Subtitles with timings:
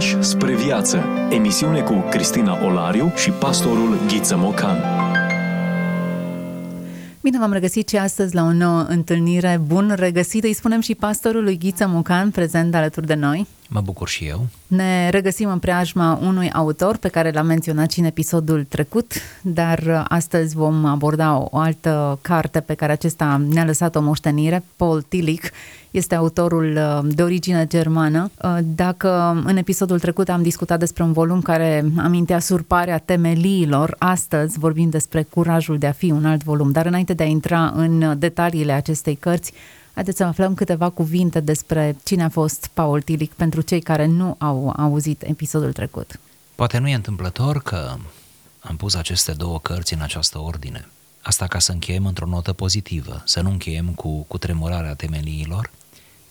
[0.00, 1.04] Pași spre viață.
[1.30, 4.76] Emisiune cu Cristina Olariu și pastorul Ghiță Mocan.
[7.20, 9.60] Bine v-am regăsit și astăzi la o nouă întâlnire.
[9.66, 13.46] Bun regăsit, îi spunem și pastorului Ghiță Mocan, prezent alături de noi.
[13.68, 14.46] Mă bucur și eu.
[14.66, 19.12] Ne regăsim în preajma unui autor pe care l-am menționat și în episodul trecut,
[19.42, 25.02] dar astăzi vom aborda o altă carte pe care acesta ne-a lăsat o moștenire, Paul
[25.02, 25.48] Tillich,
[25.90, 28.30] este autorul uh, de origine germană.
[28.42, 34.58] Uh, dacă în episodul trecut am discutat despre un volum care amintea surparea temeliilor, astăzi
[34.58, 36.70] vorbim despre curajul de a fi un alt volum.
[36.70, 39.52] Dar înainte de a intra în detaliile acestei cărți,
[39.94, 44.34] Haideți să aflăm câteva cuvinte despre cine a fost Paul Tillich pentru cei care nu
[44.38, 46.20] au auzit episodul trecut.
[46.54, 47.94] Poate nu e întâmplător că
[48.60, 50.88] am pus aceste două cărți în această ordine.
[51.22, 55.70] Asta ca să încheiem într-o notă pozitivă, să nu încheiem cu, cu tremurarea temeliilor,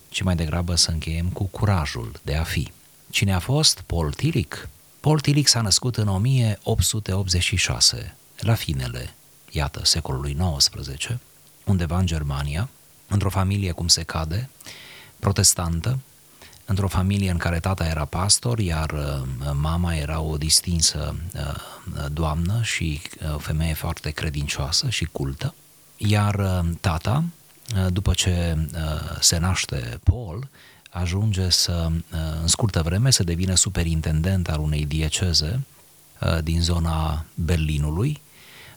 [0.09, 2.71] ci mai degrabă să încheiem cu curajul de a fi.
[3.09, 4.55] Cine a fost Paul Tillich?
[4.99, 9.13] Paul Tillich s-a născut în 1886, la finele,
[9.51, 11.17] iată, secolului XIX,
[11.63, 12.69] undeva în Germania,
[13.07, 14.49] într-o familie cum se cade,
[15.19, 15.99] protestantă,
[16.65, 19.21] într-o familie în care tata era pastor, iar uh,
[19.53, 21.55] mama era o distinsă uh,
[22.11, 25.53] doamnă și o uh, femeie foarte credincioasă și cultă,
[25.97, 27.23] iar tata,
[27.89, 28.57] după ce
[29.19, 30.47] se naște Paul,
[30.89, 31.91] ajunge să,
[32.41, 35.59] în scurtă vreme, să devină superintendent al unei dieceze
[36.43, 38.21] din zona Berlinului,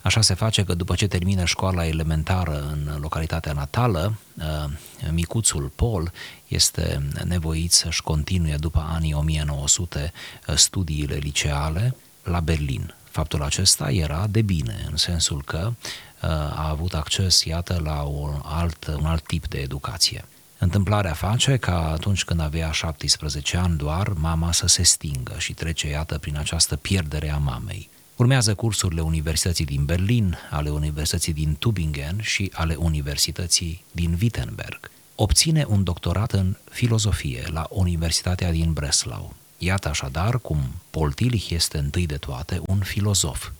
[0.03, 4.71] Așa se face că după ce termină școala elementară în localitatea natală, uh,
[5.11, 6.13] micuțul Paul
[6.49, 10.13] este nevoit să-și continue după anii 1900
[10.47, 12.95] uh, studiile liceale la Berlin.
[13.13, 18.41] Faptul acesta era de bine, în sensul că uh, a avut acces, iată, la un
[18.45, 20.25] alt, un alt tip de educație.
[20.59, 25.89] Întâmplarea face ca atunci când avea 17 ani doar, mama să se stingă și trece,
[25.89, 27.91] iată, prin această pierdere a mamei.
[28.17, 34.91] Urmează cursurile Universității din Berlin, ale Universității din Tübingen și ale Universității din Wittenberg.
[35.15, 39.35] Obține un doctorat în filozofie la Universitatea din Breslau.
[39.65, 40.59] Iată așadar cum
[40.91, 43.51] Paul Tillich este întâi de toate un filozof.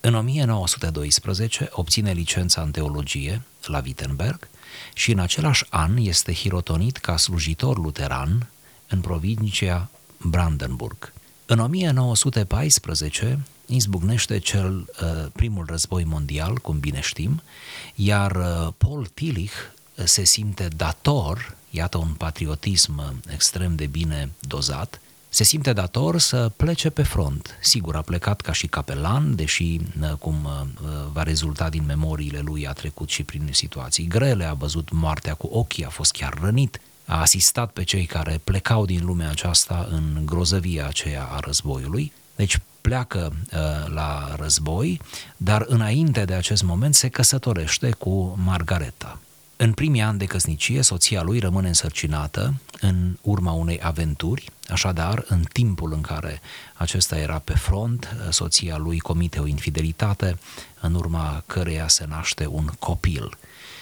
[0.00, 4.48] În 1912 obține licența în teologie la Wittenberg
[4.94, 8.50] și în același an este hirotonit ca slujitor luteran
[8.88, 11.12] în provincia Brandenburg.
[11.46, 17.42] În 1914 izbucnește cel uh, primul război mondial, cum bine știm,
[17.94, 25.00] iar uh, Paul Tillich uh, se simte dator, iată un patriotism extrem de bine dozat,
[25.38, 27.58] se simte dator să plece pe front.
[27.60, 29.80] Sigur, a plecat ca și capelan, deși,
[30.18, 30.48] cum
[31.12, 35.46] va rezulta din memoriile lui, a trecut și prin situații grele, a văzut moartea cu
[35.46, 40.22] ochii, a fost chiar rănit, a asistat pe cei care plecau din lumea aceasta în
[40.24, 42.12] grozăvia aceea a războiului.
[42.36, 43.58] Deci pleacă uh,
[43.94, 45.00] la război,
[45.36, 49.18] dar înainte de acest moment se căsătorește cu Margareta.
[49.60, 55.44] În primii ani de căsnicie, soția lui rămâne însărcinată în urma unei aventuri, așadar, în
[55.52, 56.40] timpul în care
[56.74, 60.38] acesta era pe front, soția lui comite o infidelitate,
[60.80, 63.38] în urma căreia se naște un copil.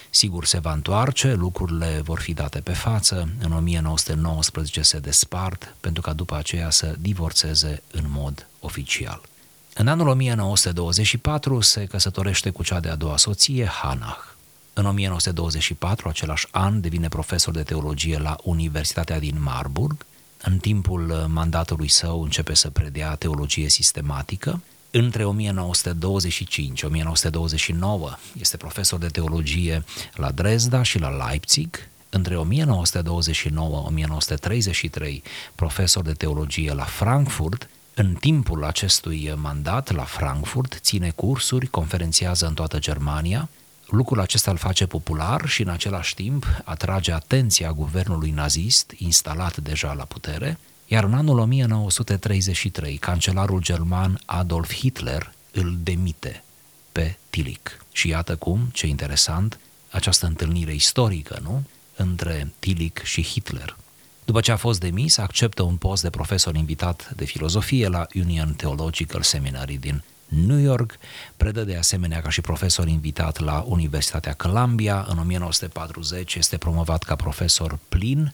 [0.09, 6.01] Sigur, se va întoarce, lucrurile vor fi date pe față, în 1919 se despart, pentru
[6.01, 9.21] ca după aceea să divorțeze în mod oficial.
[9.73, 14.36] În anul 1924 se căsătorește cu cea de-a doua soție, Hanach.
[14.77, 20.05] În 1924, același an, devine profesor de teologie la Universitatea din Marburg.
[20.43, 24.61] În timpul mandatului său începe să predea teologie sistematică.
[24.91, 25.29] Între 1925-1929
[28.39, 29.83] este profesor de teologie
[30.13, 31.87] la Dresda și la Leipzig.
[32.09, 32.39] Între 1929-1933
[35.55, 42.53] profesor de teologie la Frankfurt în timpul acestui mandat la Frankfurt ține cursuri, conferențiază în
[42.53, 43.49] toată Germania.
[43.89, 49.93] Lucrul acesta îl face popular și în același timp atrage atenția guvernului nazist instalat deja
[49.93, 56.43] la putere, iar în anul 1933 cancelarul german Adolf Hitler îl demite
[56.91, 57.71] pe Tillich.
[57.91, 59.59] Și iată cum, ce interesant,
[59.89, 61.63] această întâlnire istorică, nu?
[61.95, 63.77] Între Tillich și Hitler.
[64.25, 68.53] După ce a fost demis, acceptă un post de profesor invitat de filozofie la Union
[68.53, 70.97] Theological Seminary din New York,
[71.37, 75.05] predă de asemenea ca și profesor invitat la Universitatea Columbia.
[75.09, 78.33] În 1940 este promovat ca profesor plin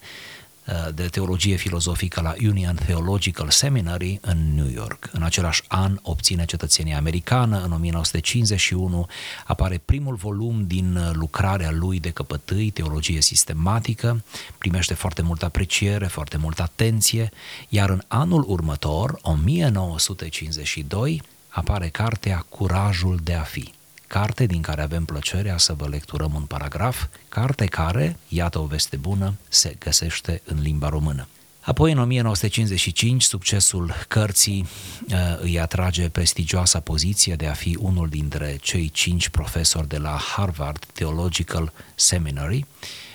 [0.67, 5.09] uh, de teologie filozofică la Union Theological Seminary în New York.
[5.11, 9.07] În același an obține cetățenia americană, în 1951
[9.45, 14.23] apare primul volum din uh, lucrarea lui de căpătâi, teologie sistematică,
[14.57, 17.29] primește foarte multă apreciere, foarte multă atenție,
[17.69, 21.21] iar în anul următor, 1952,
[21.53, 23.73] apare cartea Curajul de a fi
[24.07, 28.95] carte din care avem plăcerea să vă lecturăm un paragraf, carte care, iată o veste
[28.95, 31.27] bună, se găsește în limba română.
[31.61, 34.67] Apoi, în 1955, succesul cărții
[35.09, 40.19] uh, îi atrage prestigioasa poziție de a fi unul dintre cei cinci profesori de la
[40.35, 43.12] Harvard Theological Seminary, Uh,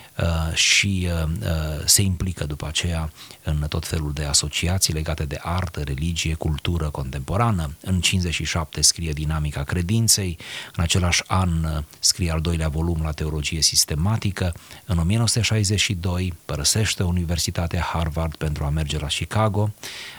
[0.52, 3.12] și uh, uh, se implică după aceea
[3.42, 7.76] în tot felul de asociații legate de artă, religie, cultură contemporană.
[7.80, 10.38] În 57 scrie Dinamica Credinței,
[10.76, 14.54] în același an scrie al doilea volum la Teologie Sistematică,
[14.84, 19.72] în 1962 părăsește Universitatea Harvard pentru a merge la Chicago,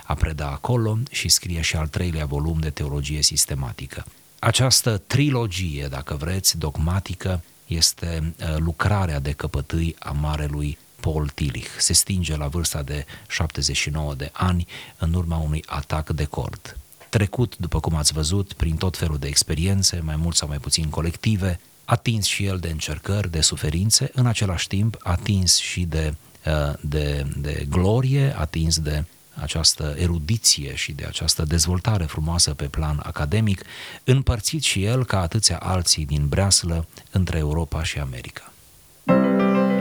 [0.05, 4.05] a preda acolo și scrie și al treilea volum de Teologie Sistematică.
[4.39, 11.69] Această trilogie, dacă vreți, dogmatică, este uh, lucrarea de căpătâi a marelui Paul Tillich.
[11.77, 14.68] Se stinge la vârsta de 79 de ani
[14.98, 16.77] în urma unui atac de cord.
[17.10, 20.89] Trecut, după cum ați văzut, prin tot felul de experiențe, mai mult sau mai puțin
[20.89, 26.13] colective, atins și el de încercări, de suferințe, în același timp atins și de,
[26.45, 29.04] uh, de, de glorie, atins de
[29.41, 33.63] această erudiție și de această dezvoltare frumoasă pe plan academic,
[34.03, 38.51] împărțit și el, ca atâția alții din breaslă, între Europa și America.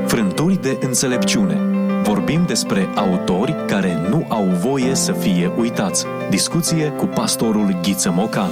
[0.06, 1.56] Frânturi de înțelepciune.
[2.02, 6.04] Vorbim despre autori care nu au voie să fie uitați.
[6.30, 8.50] Discuție cu pastorul Ghiță Mocan.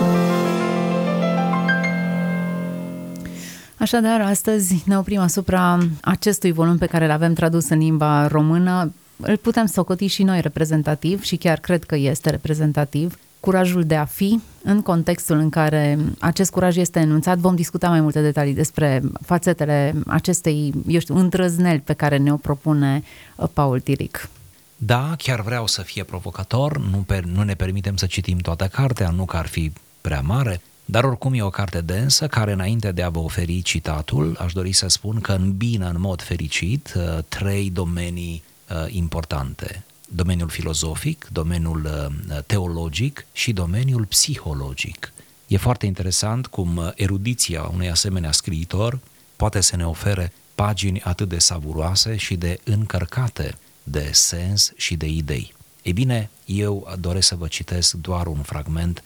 [3.78, 8.92] Așadar, astăzi ne oprim asupra acestui volum pe care îl avem tradus în limba română,
[9.16, 13.18] îl putem socoti și noi reprezentativ și chiar cred că este reprezentativ.
[13.40, 18.00] Curajul de a fi, în contextul în care acest curaj este enunțat, vom discuta mai
[18.00, 23.02] multe detalii despre fațetele acestei, eu știu, îndrăzneli pe care ne-o propune
[23.36, 24.28] uh, Paul Tiric.
[24.76, 29.10] Da, chiar vreau să fie provocator, nu, per, nu ne permitem să citim toată cartea,
[29.10, 33.02] nu că ar fi prea mare, dar oricum e o carte densă care înainte de
[33.02, 37.70] a vă oferi citatul, aș dori să spun că îmbină în mod fericit uh, trei
[37.70, 38.55] domenii Uh,
[38.88, 39.84] importante.
[40.08, 45.12] Domeniul filozofic, domeniul uh, teologic și domeniul psihologic.
[45.46, 48.98] E foarte interesant cum uh, erudiția unui asemenea scriitor
[49.36, 55.06] poate să ne ofere pagini atât de savuroase și de încărcate de sens și de
[55.06, 55.54] idei.
[55.82, 59.02] Ei bine, eu doresc să vă citesc doar un fragment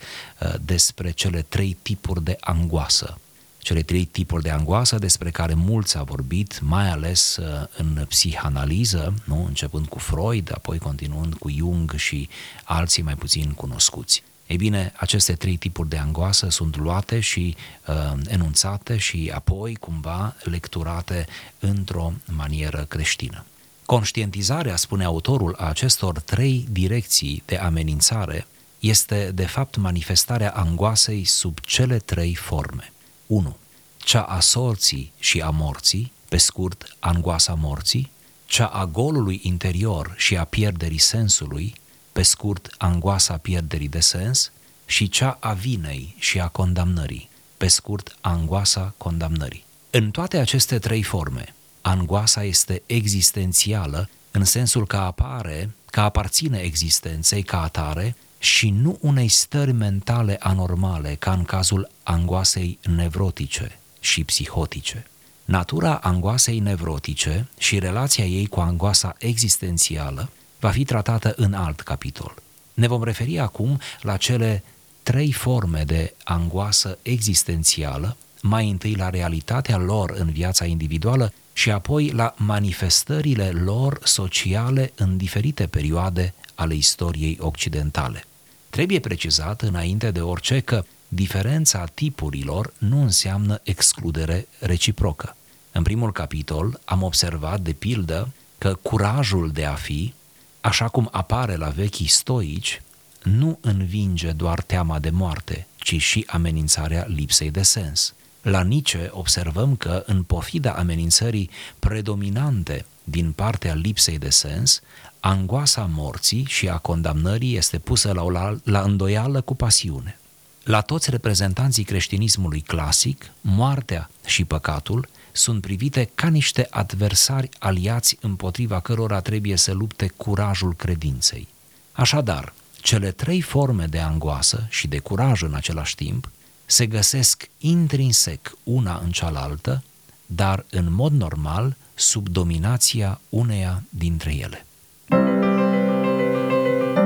[0.61, 3.19] despre cele trei tipuri de angoasă
[3.61, 9.15] cele trei tipuri de angoasă despre care mulți au vorbit, mai ales uh, în psihanaliză,
[9.25, 9.45] nu?
[9.47, 12.29] începând cu Freud, apoi continuând cu Jung și
[12.65, 14.23] alții mai puțin cunoscuți.
[14.47, 17.95] Ei bine, aceste trei tipuri de angoasă sunt luate și uh,
[18.29, 21.27] enunțate și apoi cumva lecturate
[21.59, 23.45] într-o manieră creștină.
[23.87, 28.47] Conștientizarea, spune autorul, a acestor trei direcții de amenințare
[28.79, 32.93] este de fapt manifestarea angoasei sub cele trei forme–
[33.31, 33.57] 1.
[33.97, 38.11] Cea a sorții și a morții, pe scurt, angoasa morții,
[38.47, 41.75] cea a golului interior și a pierderii sensului,
[42.13, 44.53] pe scurt, angoasa pierderii de sens,
[44.85, 49.65] și cea a vinei și a condamnării, pe scurt, angoasa condamnării.
[49.91, 57.43] În toate aceste trei forme, angoasa este existențială în sensul că apare, că aparține existenței
[57.43, 65.07] ca atare și nu unei stări mentale anormale, ca în cazul angoasei nevrotice și psihotice.
[65.45, 70.31] Natura angoasei nevrotice și relația ei cu angoasa existențială
[70.61, 72.35] va fi tratată în alt capitol.
[72.75, 74.63] Ne vom referi acum la cele
[75.03, 82.11] trei forme de angoasă existențială, mai întâi la realitatea lor în viața individuală și apoi
[82.11, 88.25] la manifestările lor sociale în diferite perioade ale istoriei occidentale.
[88.71, 95.37] Trebuie precizat înainte de orice că diferența tipurilor nu înseamnă excludere reciprocă.
[95.73, 100.15] În primul capitol am observat, de pildă, că curajul de a fi,
[100.61, 102.83] așa cum apare la vechii stoici,
[103.23, 108.15] nu învinge doar teama de moarte, ci și amenințarea lipsei de sens.
[108.43, 114.81] La Nice observăm că, în pofida amenințării predominante din partea lipsei de sens,
[115.21, 120.19] angoasa morții și a condamnării este pusă la, la, la îndoială cu pasiune.
[120.65, 128.81] La toți reprezentanții creștinismului clasic, moartea și păcatul sunt privite ca niște adversari aliați împotriva
[128.81, 131.49] cărora trebuie să lupte curajul credinței.
[131.93, 136.31] Așadar, cele trei forme de angoasă și de curaj în același timp
[136.65, 139.83] se găsesc intrinsec una în cealaltă,
[140.27, 144.65] dar în mod normal sub dominația uneia dintre ele.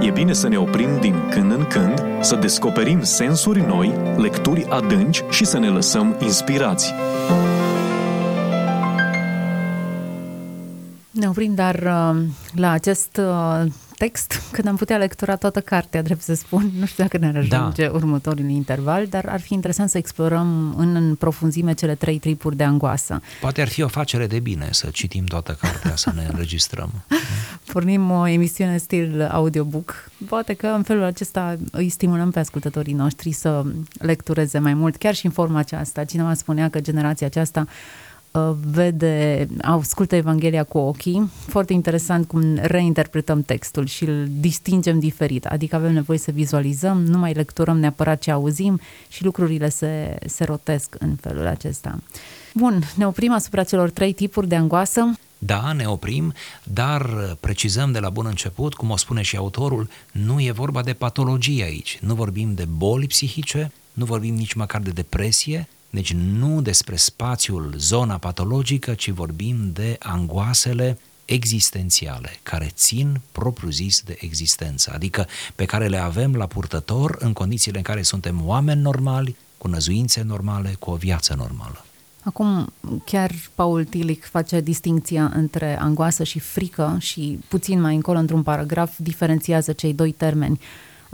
[0.01, 5.23] E bine să ne oprim din când în când, să descoperim sensuri noi, lecturi adânci
[5.31, 6.93] și să ne lăsăm inspirați.
[11.11, 12.23] Ne oprim, dar uh,
[12.55, 13.73] la acest uh,
[14.05, 16.71] text, când am putea lectura toată cartea, drept să spun.
[16.79, 17.59] Nu știu dacă ne-ar da.
[17.59, 17.93] ajunge da.
[17.93, 22.65] următorul interval, dar ar fi interesant să explorăm în, în profunzime cele trei tripuri de
[22.65, 23.21] angoasă.
[23.41, 26.91] Poate ar fi o facere de bine să citim toată cartea, să ne înregistrăm.
[27.73, 30.11] Pornim o emisiune stil audiobook.
[30.29, 33.65] Poate că în felul acesta îi stimulăm pe ascultătorii noștri să
[33.99, 36.05] lectureze mai mult, chiar și în forma aceasta.
[36.05, 37.73] Cineva spunea că generația aceasta Uh,
[38.71, 41.31] vede, ascultă Evanghelia cu ochii.
[41.47, 45.47] Foarte interesant cum reinterpretăm textul și îl distingem diferit.
[45.47, 50.45] Adică avem nevoie să vizualizăm, nu mai lecturăm neapărat ce auzim și lucrurile se, se
[50.45, 51.99] rotesc în felul acesta.
[52.55, 55.19] Bun, ne oprim asupra celor trei tipuri de angoasă.
[55.39, 57.07] Da, ne oprim, dar
[57.41, 61.65] precizăm de la bun început, cum o spune și autorul, nu e vorba de patologie
[61.65, 61.99] aici.
[62.01, 67.75] Nu vorbim de boli psihice, nu vorbim nici măcar de depresie, deci nu despre spațiul,
[67.77, 75.87] zona patologică, ci vorbim de angoasele existențiale, care țin propriu-zis de existență, adică pe care
[75.87, 80.91] le avem la purtător în condițiile în care suntem oameni normali, cu năzuințe normale, cu
[80.91, 81.85] o viață normală.
[82.23, 82.73] Acum,
[83.05, 88.99] chiar Paul Tilic face distinția între angoasă și frică și puțin mai încolo, într-un paragraf,
[88.99, 90.61] diferențiază cei doi termeni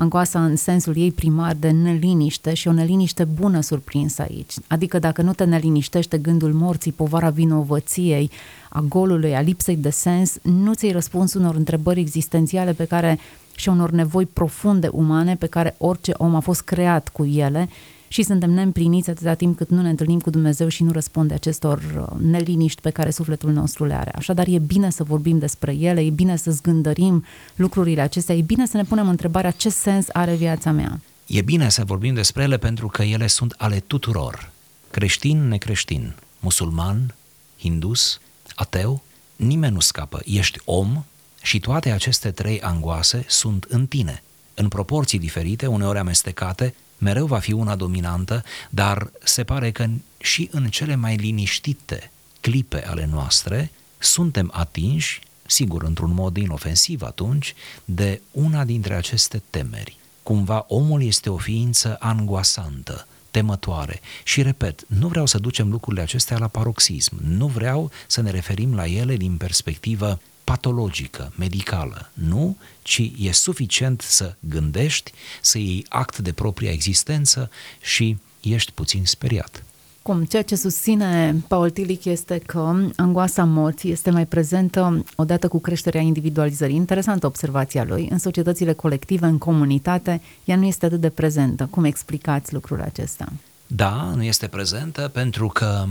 [0.01, 4.53] angoasa în sensul ei primar de neliniște și o neliniște bună surprinsă aici.
[4.67, 8.31] Adică dacă nu te neliniștește gândul morții, povara vinovăției,
[8.69, 13.19] a golului, a lipsei de sens, nu ți-ai răspuns unor întrebări existențiale pe care
[13.57, 17.69] și unor nevoi profunde umane pe care orice om a fost creat cu ele
[18.13, 21.79] și suntem neîmpliniți atâta timp cât nu ne întâlnim cu Dumnezeu și nu răspunde acestor
[21.79, 24.11] uh, neliniști pe care sufletul nostru le are.
[24.15, 27.25] Așadar, e bine să vorbim despre ele, e bine să zgândărim
[27.57, 31.01] lucrurile acestea, e bine să ne punem întrebarea ce sens are viața mea.
[31.27, 34.51] E bine să vorbim despre ele pentru că ele sunt ale tuturor.
[34.91, 37.15] Creștin, necreștin, musulman,
[37.59, 38.21] hindus,
[38.55, 39.03] ateu,
[39.37, 40.21] nimeni nu scapă.
[40.25, 41.05] Ești om
[41.43, 44.23] și toate aceste trei angoase sunt în tine,
[44.55, 49.87] în proporții diferite, uneori amestecate, mereu va fi una dominantă, dar se pare că
[50.19, 57.55] și în cele mai liniștite clipe ale noastre suntem atinși, sigur într-un mod inofensiv atunci,
[57.85, 59.97] de una dintre aceste temeri.
[60.23, 64.01] Cumva omul este o ființă angoasantă, temătoare.
[64.25, 68.75] Și repet, nu vreau să ducem lucrurile acestea la paroxism, nu vreau să ne referim
[68.75, 76.19] la ele din perspectivă patologică, medicală, nu, ci e suficient să gândești, să iei act
[76.19, 79.65] de propria existență și ești puțin speriat.
[80.03, 85.61] Cum ceea ce susține Paul Tilic este că angoasa morții este mai prezentă odată cu
[85.61, 86.77] creșterea individualizării.
[86.77, 88.09] Interesantă observația lui.
[88.11, 91.69] În societățile colective, în comunitate, ea nu este atât de prezentă.
[91.71, 93.33] Cum explicați lucrul acesta?
[93.67, 95.85] Da, nu este prezentă pentru că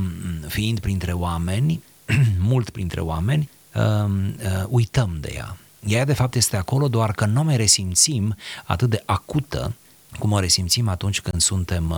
[0.48, 1.84] fiind printre oameni,
[2.50, 5.58] mult printre oameni, uh, uh, uităm de ea.
[5.88, 8.36] Ea, de fapt, este acolo doar că nu mai resimțim
[8.66, 9.74] atât de acută
[10.20, 11.90] cum o resimțim atunci când suntem,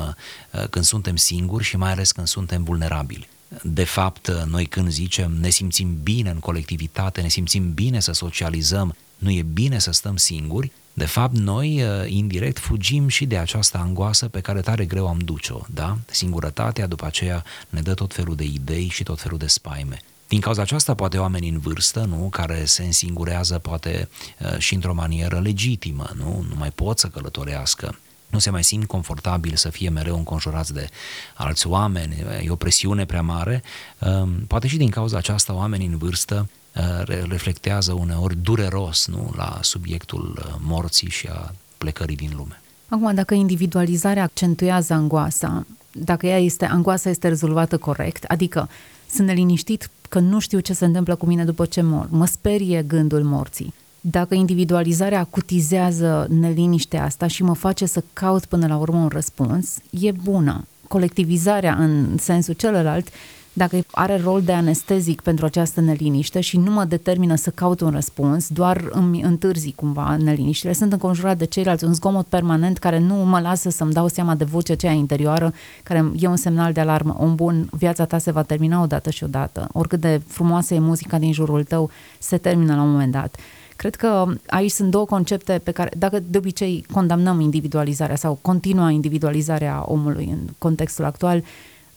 [0.52, 3.30] uh, când suntem singuri și mai ales când suntem vulnerabili.
[3.64, 8.12] De fapt, uh, noi când zicem ne simțim bine în colectivitate, ne simțim bine să
[8.12, 13.38] socializăm, nu e bine să stăm singuri, de fapt, noi, uh, indirect, fugim și de
[13.38, 15.98] această angoasă pe care tare greu am duce-o, da?
[16.06, 20.02] Singurătatea, după aceea, ne dă tot felul de idei și tot felul de spaime.
[20.32, 24.10] Din cauza aceasta, poate oamenii în vârstă, nu, care se însingurează poate
[24.40, 27.98] uh, și într-o manieră legitimă, nu, nu mai pot să călătorească,
[28.28, 30.90] nu se mai simt confortabil să fie mereu înconjurați de
[31.34, 33.64] alți oameni, e o presiune prea mare.
[34.00, 39.60] Um, poate și din cauza aceasta oamenii în vârstă uh, reflectează uneori dureros nu, la
[39.62, 42.62] subiectul uh, morții și a plecării din lume.
[42.88, 48.70] Acum, dacă individualizarea accentuează angoasa, dacă ea este, angoasa este rezolvată corect, adică
[49.14, 52.08] sunt neliniștit că nu știu ce se întâmplă cu mine după ce mor.
[52.10, 53.74] Mă sperie gândul morții.
[54.02, 59.78] Dacă individualizarea acutizează neliniștea asta și mă face să caut până la urmă un răspuns,
[59.90, 60.66] e bună.
[60.88, 63.08] Colectivizarea în sensul celălalt
[63.54, 67.90] dacă are rol de anestezic pentru această neliniște și nu mă determină să caut un
[67.90, 70.74] răspuns, doar îmi întârzi cumva neliniștile.
[70.74, 74.44] Sunt înconjurat de ceilalți, un zgomot permanent care nu mă lasă să-mi dau seama de
[74.44, 75.54] vocea aceea interioară,
[75.84, 77.16] care e un semnal de alarmă.
[77.20, 79.70] Om bun, viața ta se va termina odată și odată.
[79.74, 81.90] Oricât de frumoasă e muzica din jurul tău,
[82.20, 83.36] se termină la un moment dat.
[83.76, 88.90] Cred că aici sunt două concepte pe care, dacă de obicei condamnăm individualizarea sau continua
[88.90, 91.44] individualizarea omului în contextul actual,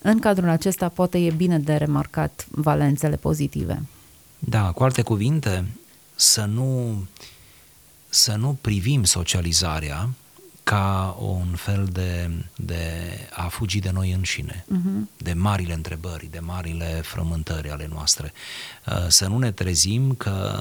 [0.07, 3.81] în cadrul acesta poate e bine de remarcat valențele pozitive.
[4.39, 5.65] Da, cu alte cuvinte,
[6.15, 6.97] să nu,
[8.09, 10.09] să nu privim socializarea
[10.63, 12.83] ca un fel de, de
[13.33, 15.17] a fugi de noi înșine, uh-huh.
[15.17, 18.33] de marile întrebări, de marile frământări ale noastre.
[18.87, 20.59] Uh, să nu ne trezim că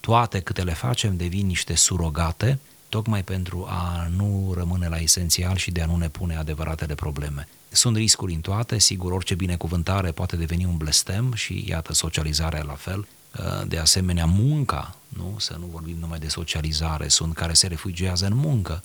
[0.00, 2.58] toate câte le facem devin niște surogate,
[2.88, 7.48] tocmai pentru a nu rămâne la esențial și de a nu ne pune adevăratele probleme.
[7.72, 12.74] Sunt riscuri în toate, sigur, orice binecuvântare poate deveni un blestem și iată socializarea la
[12.74, 13.06] fel.
[13.38, 15.34] Uh, de asemenea, munca, nu?
[15.38, 18.82] să nu vorbim numai de socializare, sunt care se refugiază în muncă,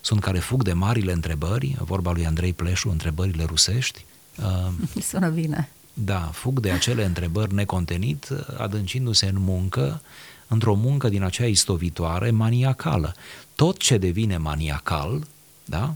[0.00, 4.04] sunt care fug de marile întrebări, vorba lui Andrei Pleșu, întrebările rusești.
[4.36, 5.68] Uh, Sună bine.
[5.94, 10.02] Da, fug de acele întrebări necontenit, adâncindu-se în muncă,
[10.46, 13.14] într-o muncă din aceea istovitoare, maniacală.
[13.54, 15.26] Tot ce devine maniacal,
[15.64, 15.94] da,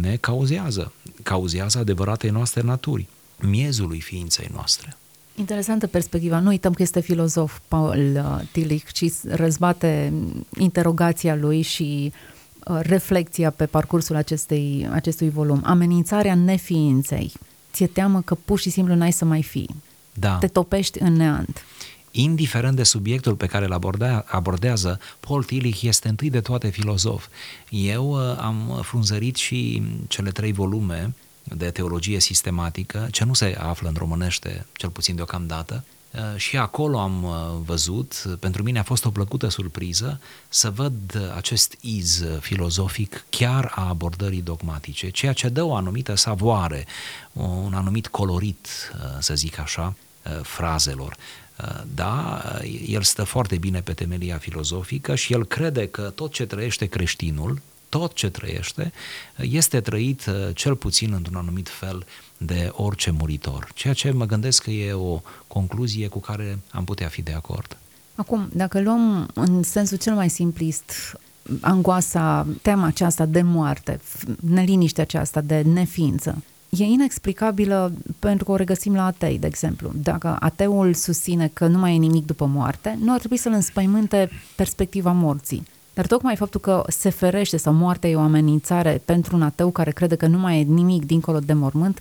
[0.00, 3.06] ne cauzează, cauzează adevăratei noastre naturi,
[3.40, 4.96] miezului ființei noastre.
[5.34, 6.38] Interesantă perspectiva.
[6.38, 10.12] Nu uităm că este filozof Paul uh, Tillich și răzbate
[10.58, 12.12] interogația lui și
[12.66, 15.60] uh, reflexia pe parcursul acestei, acestui volum.
[15.64, 17.32] Amenințarea neființei.
[17.72, 19.74] Ți-e teamă că pur și simplu n-ai să mai fii.
[20.12, 20.38] Da.
[20.38, 21.64] Te topești în neant
[22.16, 27.26] indiferent de subiectul pe care îl abordea, abordează, Paul Tillich este întâi de toate filozof.
[27.68, 33.88] Eu uh, am frunzărit și cele trei volume de teologie sistematică, ce nu se află
[33.88, 37.32] în românește, cel puțin deocamdată, uh, și acolo am uh,
[37.64, 43.88] văzut, pentru mine a fost o plăcută surpriză să văd acest iz filozofic chiar a
[43.88, 46.86] abordării dogmatice, ceea ce dă o anumită savoare,
[47.32, 48.68] un anumit colorit,
[49.18, 49.96] să zic așa,
[50.42, 51.16] frazelor.
[51.94, 52.42] Da,
[52.86, 57.60] el stă foarte bine pe temelia filozofică și el crede că tot ce trăiește creștinul,
[57.88, 58.92] tot ce trăiește,
[59.36, 62.06] este trăit cel puțin într-un anumit fel
[62.36, 63.68] de orice muritor.
[63.74, 67.76] Ceea ce mă gândesc că e o concluzie cu care am putea fi de acord.
[68.14, 71.18] Acum, dacă luăm în sensul cel mai simplist
[71.60, 74.00] angoasa, tema aceasta de moarte,
[74.40, 76.42] neliniștea aceasta de neființă,
[76.78, 79.92] e inexplicabilă pentru că o regăsim la atei, de exemplu.
[80.02, 84.30] Dacă ateul susține că nu mai e nimic după moarte, nu ar trebui să-l înspăimânte
[84.56, 85.62] perspectiva morții.
[85.94, 89.90] Dar tocmai faptul că se ferește sau moartea e o amenințare pentru un ateu care
[89.90, 91.98] crede că nu mai e nimic dincolo de mormânt,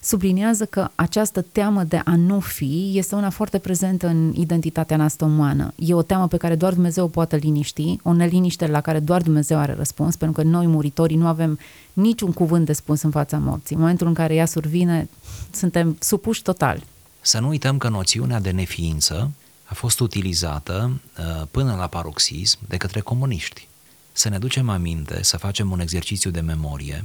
[0.00, 5.26] subliniază că această teamă de a nu fi este una foarte prezentă în identitatea noastră
[5.26, 5.72] umană.
[5.76, 9.22] E o teamă pe care doar Dumnezeu o poate liniști, o neliniște la care doar
[9.22, 11.58] Dumnezeu are răspuns, pentru că noi, muritorii, nu avem
[11.92, 13.74] niciun cuvânt de spus în fața morții.
[13.74, 15.08] În momentul în care ea survine,
[15.50, 16.82] suntem supuși total.
[17.20, 19.30] Să nu uităm că noțiunea de neființă
[19.64, 23.68] a fost utilizată uh, până la paroxism de către comuniști.
[24.12, 27.04] Să ne ducem aminte, să facem un exercițiu de memorie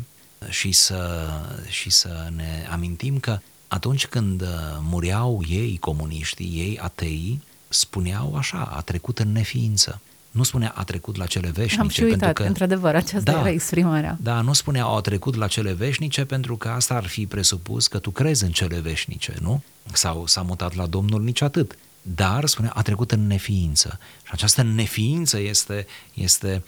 [0.49, 1.29] și să,
[1.69, 4.47] și să ne amintim că atunci când uh,
[4.79, 10.01] mureau ei comuniștii, ei atei, spuneau așa, a trecut în neființă.
[10.31, 11.81] Nu spunea a trecut la cele veșnice.
[11.81, 14.17] Am și uitat, pentru că, într-adevăr, aceasta da, era exprimarea.
[14.21, 17.99] Da, nu spunea a trecut la cele veșnice pentru că asta ar fi presupus că
[17.99, 19.63] tu crezi în cele veșnice, nu?
[19.93, 23.99] Sau s-a mutat la Domnul nici atât dar, spune, a trecut în neființă.
[24.23, 26.63] Și această neființă este, este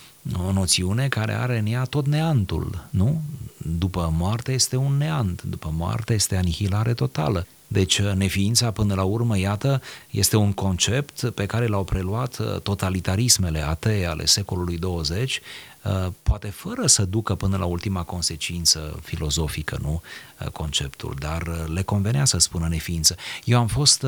[0.48, 3.22] o noțiune care are în ea tot neantul, nu?
[3.58, 7.48] După moarte este un neant, după moarte este anihilare totală.
[7.68, 13.68] Deci neființa până la urmă, iată, este un concept pe care l-au preluat uh, totalitarismele
[13.68, 15.42] atee ale secolului 20,
[15.84, 20.02] uh, poate fără să ducă până la ultima consecință filozofică, nu,
[20.42, 23.16] uh, conceptul, dar le convenea să spună neființă.
[23.44, 24.06] Eu am fost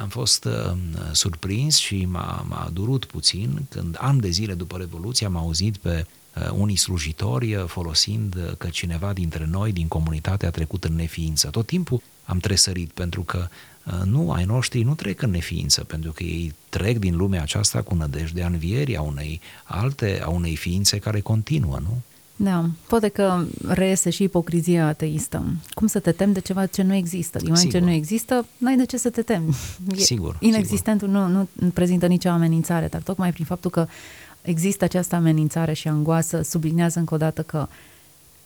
[0.00, 0.72] am fost uh,
[1.12, 6.06] surprins și m-a, m-a durut puțin când ani de zile după Revoluție am auzit pe
[6.34, 10.94] uh, unii slujitori uh, folosind uh, că cineva dintre noi, din comunitate, a trecut în
[10.94, 11.48] neființă.
[11.48, 13.48] Tot timpul am tresărit pentru că
[13.84, 17.82] uh, nu, ai noștri nu trec în neființă, pentru că ei trec din lumea aceasta
[17.82, 22.02] cu nădejdea învierii a unei alte, a unei ființe care continuă, nu?
[22.40, 25.44] Da, poate că reiese și ipocrizia ateistă.
[25.70, 27.38] Cum să te temi de ceva ce nu există?
[27.38, 29.56] Din moment ce nu există, n-ai de ce să te temi.
[29.96, 30.36] E sigur.
[30.40, 31.22] Inexistentul sigur.
[31.22, 33.86] Nu, nu prezintă nicio amenințare, dar tocmai prin faptul că
[34.42, 37.68] există această amenințare și angoasă, sublinează încă o dată că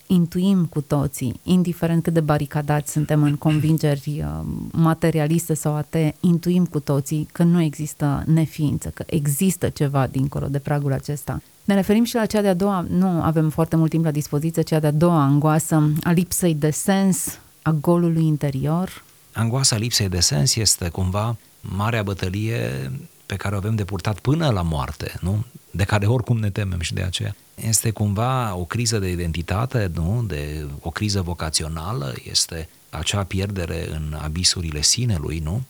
[0.07, 6.65] intuim cu toții, indiferent cât de baricadați suntem în convingeri uh, materialiste sau atee, intuim
[6.65, 11.41] cu toții că nu există neființă, că există ceva dincolo de pragul acesta.
[11.65, 14.81] Ne referim și la cea de-a doua, nu avem foarte mult timp la dispoziție, cea
[14.81, 19.05] de-a doua angoasă a lipsei de sens, a golului interior.
[19.33, 22.91] Angoasa lipsei de sens este cumva marea bătălie
[23.27, 25.45] pe care o avem de purtat până la moarte, nu?
[25.71, 27.35] de care oricum ne temem și de aceea.
[27.55, 30.25] Este cumva o criză de identitate, nu?
[30.27, 35.63] de o criză vocațională, este acea pierdere în abisurile sinelui, nu?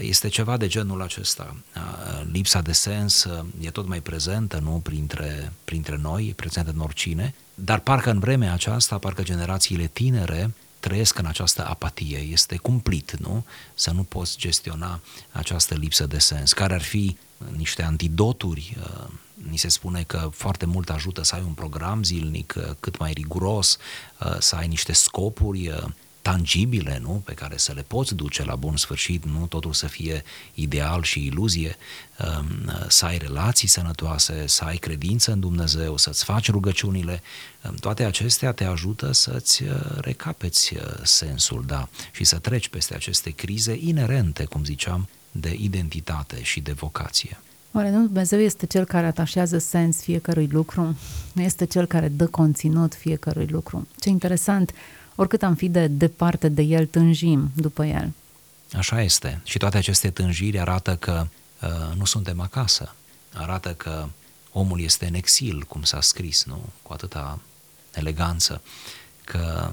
[0.00, 1.56] Este ceva de genul acesta.
[2.32, 3.26] Lipsa de sens
[3.60, 8.18] e tot mai prezentă, nu, printre, printre noi, e prezentă în oricine, dar parcă în
[8.18, 12.18] vremea aceasta, parcă generațiile tinere trăiesc în această apatie.
[12.18, 13.44] Este cumplit, nu?
[13.74, 16.52] Să nu poți gestiona această lipsă de sens.
[16.52, 17.16] Care ar fi
[17.56, 18.76] niște antidoturi?
[18.80, 19.08] Uh,
[19.48, 23.12] ni se spune că foarte mult ajută să ai un program zilnic uh, cât mai
[23.12, 23.78] riguros,
[24.20, 25.72] uh, să ai niște scopuri
[26.22, 27.22] tangibile, nu?
[27.24, 30.22] pe care să le poți duce la bun sfârșit, nu totul să fie
[30.54, 31.76] ideal și iluzie,
[32.38, 37.22] um, să ai relații sănătoase, să ai credință în Dumnezeu, să-ți faci rugăciunile,
[37.68, 42.94] um, toate acestea te ajută să-ți uh, recapeți uh, sensul, da, și să treci peste
[42.94, 47.38] aceste crize inerente, cum ziceam, de identitate și de vocație.
[47.72, 50.96] Oare nu Dumnezeu este Cel care atașează sens fiecărui lucru?
[51.32, 53.86] Nu este Cel care dă conținut fiecărui lucru?
[53.98, 54.74] Ce interesant!
[55.14, 58.12] Oricât am fi de departe de el, tânjim după el.
[58.76, 59.40] Așa este.
[59.44, 61.26] Și toate aceste tânjiri arată că
[61.62, 62.94] uh, nu suntem acasă.
[63.34, 64.08] Arată că
[64.52, 66.62] omul este în exil, cum s-a scris, nu?
[66.82, 67.38] Cu atâta
[67.94, 68.62] eleganță.
[69.24, 69.70] Că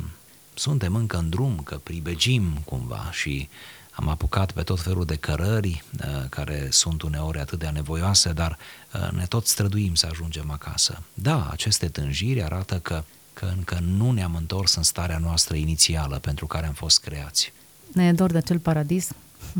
[0.53, 3.49] suntem încă în drum, că pribegim cumva și
[3.91, 8.57] am apucat pe tot felul de cărări uh, care sunt uneori atât de anevoioase, dar
[8.93, 11.03] uh, ne tot străduim să ajungem acasă.
[11.13, 13.03] Da, aceste tânjiri arată că
[13.39, 17.53] că încă nu ne-am întors în starea noastră inițială pentru care am fost creați.
[17.93, 19.09] Ne e dor de acel paradis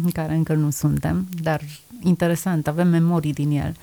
[0.04, 1.62] în care încă nu suntem, dar
[2.04, 3.76] interesant, avem memorii din el.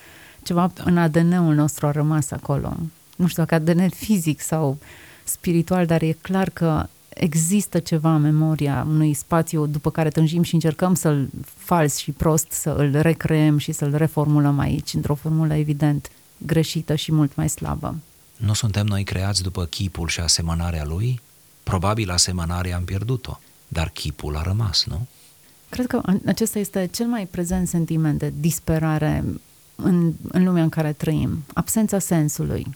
[0.42, 0.82] Ceva da.
[0.86, 2.76] în ADN-ul nostru a rămas acolo.
[3.16, 4.78] Nu știu dacă ADN fizic sau
[5.24, 10.54] spiritual, dar e clar că există ceva în memoria unui spațiu după care tânjim și
[10.54, 16.10] încercăm să-l fals și prost, să îl recreăm și să-l reformulăm aici, într-o formulă evident
[16.38, 17.94] greșită și mult mai slabă.
[18.36, 21.20] Nu suntem noi creați după chipul și asemănarea lui?
[21.62, 25.06] Probabil asemănarea am pierdut-o, dar chipul a rămas, nu?
[25.68, 29.24] Cred că acesta este cel mai prezent sentiment de disperare
[29.74, 31.44] în, în lumea în care trăim.
[31.54, 32.66] Absența sensului.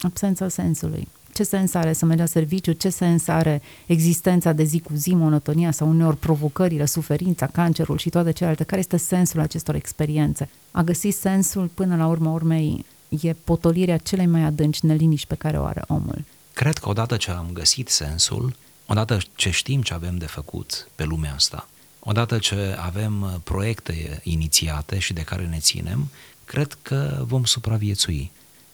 [0.00, 1.08] Absența sensului.
[1.34, 2.72] Ce sens are să mergi la serviciu?
[2.72, 8.08] Ce sens are existența de zi cu zi, monotonia sau uneori provocările, suferința, cancerul și
[8.08, 8.64] toate celelalte?
[8.64, 10.48] Care este sensul acestor experiențe?
[10.70, 15.58] A găsi sensul până la urmă urmei e potolirea celei mai adânci neliniști pe care
[15.58, 16.24] o are omul.
[16.52, 21.04] Cred că odată ce am găsit sensul, odată ce știm ce avem de făcut pe
[21.04, 21.68] lumea asta,
[22.00, 26.08] odată ce avem uh, proiecte inițiate și de care ne ținem,
[26.44, 28.30] cred că vom supraviețui.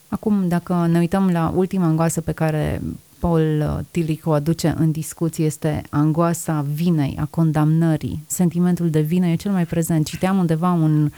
[0.09, 2.83] Acum, dacă ne uităm la ultima angoasă pe care
[3.19, 8.23] Paul uh, Tilic o aduce în discuție, este angoasa vinei, a condamnării.
[8.27, 10.07] Sentimentul de vină e cel mai prezent.
[10.07, 11.11] Citeam undeva un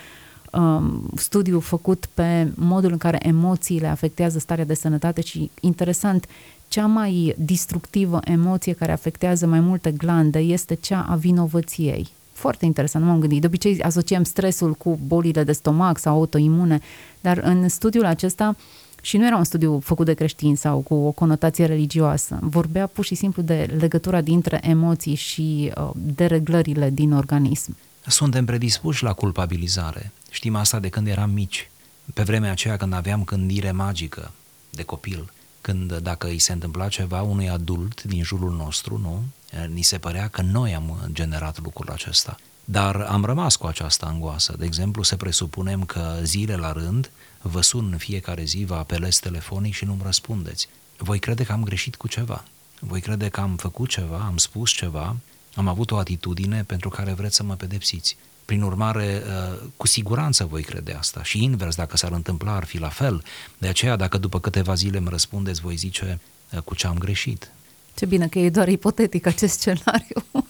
[0.57, 6.27] um, studiu făcut pe modul în care emoțiile afectează starea de sănătate și interesant,
[6.69, 12.09] cea mai distructivă emoție care afectează mai multe glande este cea a vinovăției.
[12.33, 13.41] Foarte interesant, nu m-am gândit.
[13.41, 16.81] De obicei asociem stresul cu bolile de stomac sau autoimune,
[17.21, 18.57] dar în studiul acesta
[19.03, 22.39] și nu era un studiu făcut de creștini sau cu o conotație religioasă.
[22.41, 27.77] Vorbea pur și simplu de legătura dintre emoții și uh, dereglările din organism.
[28.07, 30.13] Suntem predispuși la culpabilizare.
[30.35, 31.71] Știm asta de când eram mici.
[32.15, 34.33] Pe vremea aceea când aveam gândire magică
[34.71, 39.25] de copil, când dacă îi se întâmpla ceva unui adult din jurul nostru, nu,
[39.67, 42.37] ni se părea că noi am generat lucrul acesta.
[42.65, 44.55] Dar am rămas cu această angoasă.
[44.59, 47.11] De exemplu, să presupunem că zile la rând
[47.43, 50.69] vă sun în fiecare zi, vă apelez telefonic și nu-mi răspundeți.
[50.97, 52.45] Voi crede că am greșit cu ceva.
[52.81, 55.17] Voi crede că am făcut ceva, am spus ceva,
[55.55, 58.17] am avut o atitudine pentru care vreți să mă pedepsiți.
[58.45, 61.23] Prin urmare, uh, cu siguranță voi crede asta.
[61.23, 63.23] Și invers, dacă s-ar întâmpla, ar fi la fel.
[63.59, 66.21] De aceea, dacă după câteva zile îmi răspundeți, voi zice
[66.53, 67.53] uh, cu ce am greșit.
[67.95, 70.25] Ce bine că e doar ipotetic acest scenariu.
[70.31, 70.43] Da.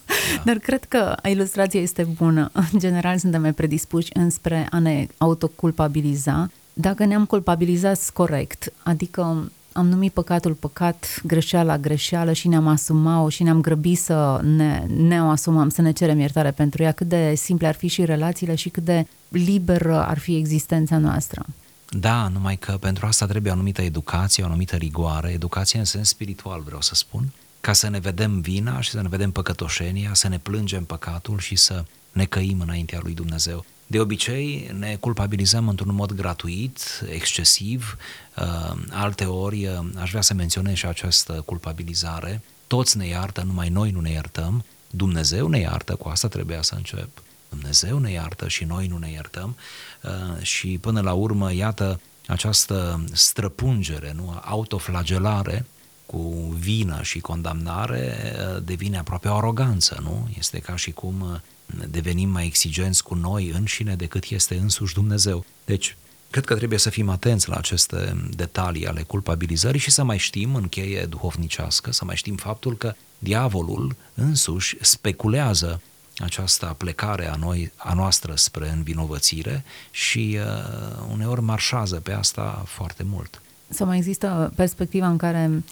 [0.45, 2.49] Dar cred că ilustrația este bună.
[2.53, 6.49] În general, suntem mai predispuși înspre a ne autoculpabiliza.
[6.73, 13.43] Dacă ne-am culpabilizat corect, adică am numit păcatul păcat, greșeala greșeală și ne-am asumat-o și
[13.43, 17.33] ne-am grăbit să ne, ne o asumăm, să ne cerem iertare pentru ea, cât de
[17.35, 21.45] simple ar fi și relațiile și cât de liberă ar fi existența noastră.
[21.89, 26.07] Da, numai că pentru asta trebuie o anumită educație, o anumită rigoare, educație în sens
[26.07, 30.27] spiritual, vreau să spun, ca să ne vedem vina și să ne vedem păcătoșenia, să
[30.27, 33.65] ne plângem păcatul și să ne căim înaintea lui Dumnezeu.
[33.87, 36.79] De obicei ne culpabilizăm într-un mod gratuit,
[37.11, 37.97] excesiv,
[38.37, 42.41] uh, alte ori uh, aș vrea să menționez și această culpabilizare.
[42.67, 46.75] Toți ne iartă, numai noi nu ne iertăm, Dumnezeu ne iartă, cu asta trebuia să
[46.75, 47.09] încep.
[47.49, 49.55] Dumnezeu ne iartă și noi nu ne iertăm
[50.03, 55.65] uh, și până la urmă, iată, această străpungere, nu, autoflagelare
[56.05, 60.29] cu vină și condamnare devine aproape o aroganță, nu?
[60.37, 61.41] Este ca și cum
[61.89, 65.45] devenim mai exigenți cu noi înșine decât este însuși Dumnezeu.
[65.65, 65.97] Deci,
[66.29, 70.55] cred că trebuie să fim atenți la aceste detalii ale culpabilizării și să mai știm,
[70.55, 75.81] în cheie duhovnicească, să mai știm faptul că diavolul însuși speculează
[76.17, 83.03] această plecare a, noi, a noastră spre învinovățire și uh, uneori marșează pe asta foarte
[83.03, 83.41] mult.
[83.67, 85.63] Să mai există perspectiva în care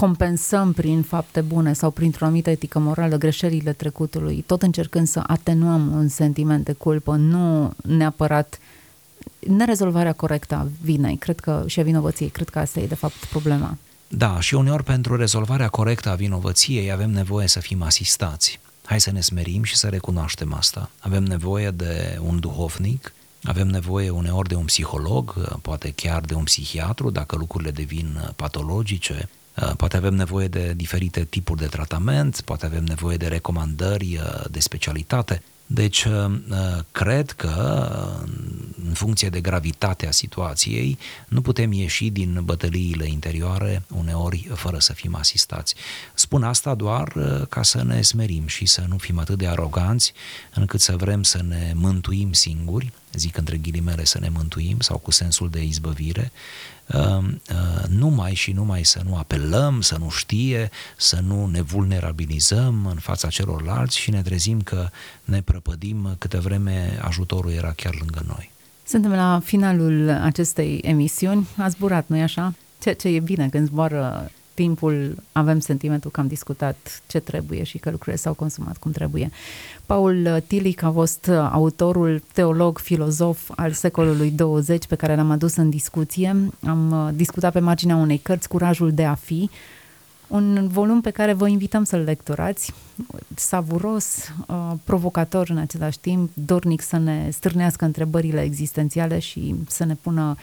[0.00, 5.92] compensăm prin fapte bune sau printr-o anumită etică morală greșelile trecutului, tot încercând să atenuăm
[5.94, 8.58] un sentiment de culpă, nu neapărat
[9.38, 13.24] nerezolvarea corectă a vinei, cred că și a vinovăției, cred că asta e de fapt
[13.24, 13.76] problema.
[14.08, 18.60] Da, și uneori pentru rezolvarea corectă a vinovăției avem nevoie să fim asistați.
[18.84, 20.90] Hai să ne smerim și să recunoaștem asta.
[21.00, 26.44] Avem nevoie de un duhovnic, avem nevoie uneori de un psiholog, poate chiar de un
[26.44, 29.39] psihiatru, dacă lucrurile devin patologice, Uh,
[29.76, 34.60] poate avem nevoie de diferite tipuri de tratament, poate avem nevoie de recomandări uh, de
[34.60, 35.42] specialitate.
[35.66, 36.32] Deci, uh,
[36.92, 37.86] cred că,
[38.90, 40.98] în funcție de gravitatea situației,
[41.28, 45.74] nu putem ieși din bătăliile interioare uneori fără să fim asistați.
[46.14, 47.12] Spun asta doar
[47.48, 50.12] ca să ne smerim și să nu fim atât de aroganți
[50.54, 55.10] încât să vrem să ne mântuim singuri, zic între ghilimele să ne mântuim sau cu
[55.10, 56.32] sensul de izbăvire,
[56.92, 62.86] Ehm, eh, numai și numai să nu apelăm, să nu știe, să nu ne vulnerabilizăm
[62.86, 64.88] în fața celorlalți și ne trezim că
[65.24, 68.50] ne prăpădim câte vreme ajutorul era chiar lângă noi.
[68.90, 71.46] Suntem la finalul acestei emisiuni.
[71.56, 72.54] A zburat, nu-i așa?
[72.78, 77.78] Ceea ce e bine când zboară timpul avem sentimentul că am discutat ce trebuie și
[77.78, 79.30] că lucrurile s-au consumat cum trebuie.
[79.86, 85.70] Paul Tilic a fost autorul, teolog, filozof al secolului 20 pe care l-am adus în
[85.70, 86.48] discuție.
[86.66, 89.50] Am uh, discutat pe marginea unei cărți, Curajul de a fi,
[90.30, 92.72] un volum pe care vă invităm să-l lecturați,
[93.34, 99.94] savuros, uh, provocator în același timp, dornic să ne stârnească întrebările existențiale și să ne
[99.94, 100.36] pună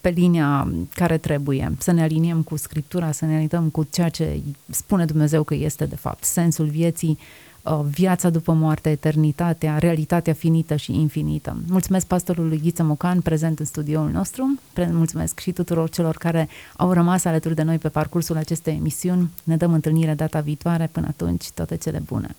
[0.00, 4.40] pe linia care trebuie, să ne aliniem cu Scriptura, să ne aliniem cu ceea ce
[4.70, 7.51] spune Dumnezeu că este de fapt sensul vieții, uh,
[7.90, 11.56] viața după moarte, eternitatea, realitatea finită și infinită.
[11.68, 14.58] Mulțumesc pastorului Ghiță Mocan, prezent în studioul nostru,
[14.90, 19.30] mulțumesc și tuturor celor care au rămas alături de noi pe parcursul acestei emisiuni.
[19.44, 22.36] Ne dăm întâlnire data viitoare, până atunci toate cele bune.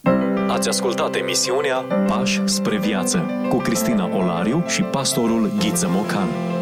[0.47, 1.75] Ați ascultat emisiunea
[2.07, 6.52] Pași spre viață cu Cristina Olariu și pastorul Ghiță Mocan.